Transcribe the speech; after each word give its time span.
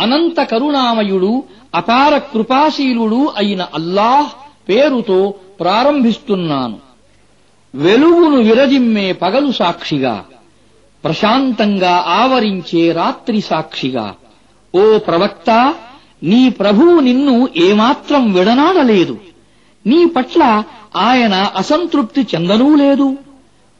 అనంత 0.00 0.42
కరుణామయుడు 0.42 1.42
అపార 1.74 2.18
కృపాశీలుడు 2.18 3.32
అయిన 3.36 3.66
అల్లాహ్ 3.74 4.28
పేరుతో 4.68 5.34
ప్రారంభిస్తున్నాను. 5.60 6.78
వెలుగును 7.74 8.36
విరజిమ్మే 8.36 9.12
పగలు 9.12 9.52
సాక్షిగా 9.52 10.24
ప్రశాంతంగా 11.04 12.04
ఆవరించే 12.06 12.92
రాత్రి 12.92 13.40
సాక్షిగా. 13.40 14.14
ఓ 14.74 14.98
ప్రవక్త 14.98 15.74
నీ 16.22 16.48
ప్రభువు 16.48 17.00
నిన్ను 17.00 17.48
ఏమాత్రం 17.56 18.32
విడనాడలేదు. 18.32 19.18
నీ 19.86 20.04
పట్ల 20.04 20.62
ఆయన 20.96 21.34
అసంతృప్తి 21.34 22.26
చెందనూ 22.34 22.74
లేదు. 22.74 23.16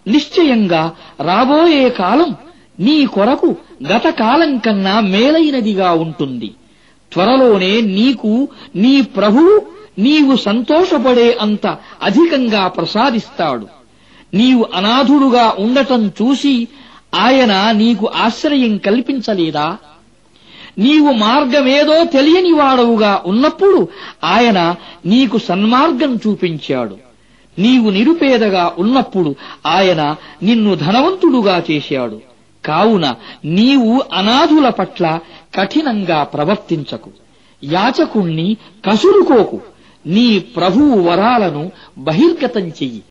నిశ్చయంగా 0.07 0.93
రాబోయే 1.21 1.89
కాలం 1.91 2.37
నీ 2.81 3.07
కొరకు 3.07 3.57
గతకాలం 3.89 4.59
కన్నా 4.59 5.01
మేలైనదిగా 5.01 5.93
ఉంటుంది. 5.93 6.55
త్వరలోనే 7.13 7.81
నీకు 7.81 8.49
నీ 8.77 9.03
ప్రభువు 9.03 9.63
నీవు 9.99 10.37
సంతోషపడే 10.37 11.39
అంత 11.41 11.77
అధికంగా 12.03 12.69
ప్రసాదిస్తాడు. 12.69 13.67
నీవు 14.35 14.69
అనాథుడుగా 14.75 15.55
ఉండటం 15.59 16.09
చూసి 16.09 16.69
ఆయన 17.15 17.71
నీకు 17.71 18.11
ఆశ్రయం 18.17 18.77
కల్పించలేదా? 18.77 19.77
నీవు 20.79 21.13
మార్గమేదో 21.13 22.05
తెలియని 22.05 22.53
వాడవుగా 22.53 23.23
ఉన్నప్పుడు 23.27 23.89
ఆయన 24.25 24.75
నీకు 25.07 25.39
సన్మార్గం 25.39 26.15
చూపించాడు. 26.15 26.97
నీవు 27.59 27.91
నిరుపేదగా 27.91 28.73
ఉన్నప్పుడు 28.79 29.35
ఆయన 29.67 30.17
నిన్ను 30.43 30.75
ధనవంతుడుగా 30.75 31.63
చేశాడు. 31.71 32.28
కావున 32.69 33.15
నీవు 33.45 34.03
అనాథుల 34.15 34.69
పట్ల 34.69 35.21
కఠినంగా 35.55 36.23
ప్రవర్తించకు. 36.23 37.11
యాచకుణ్ణి 37.65 38.57
కసురుకోకు. 38.91 39.61
నీ 40.07 40.39
ప్రభువు 40.39 41.01
వరాలను 41.01 41.71
బహిర్గతం 41.99 42.69
చెయ్యి. 42.69 43.03